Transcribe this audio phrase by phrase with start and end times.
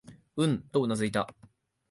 [0.35, 1.31] うん、とうなずいた。